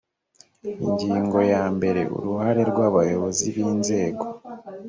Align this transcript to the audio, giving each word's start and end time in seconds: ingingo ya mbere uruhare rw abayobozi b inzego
ingingo 0.87 1.37
ya 1.53 1.63
mbere 1.75 2.01
uruhare 2.17 2.61
rw 2.71 2.77
abayobozi 2.87 3.45
b 3.53 3.57
inzego 3.67 4.23